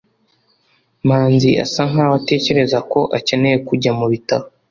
[1.07, 4.45] manzi asa nkaho atekereza ko akeneye kujya mubitaro